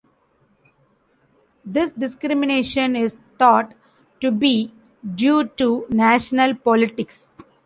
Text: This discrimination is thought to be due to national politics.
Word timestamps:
This 1.63 1.93
discrimination 1.93 2.95
is 2.95 3.15
thought 3.37 3.75
to 4.19 4.31
be 4.31 4.73
due 5.13 5.47
to 5.57 5.85
national 5.91 6.55
politics. 6.55 7.27